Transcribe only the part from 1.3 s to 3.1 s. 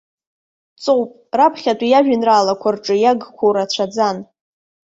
раԥхьатәи иажәеинраалақәа рҿы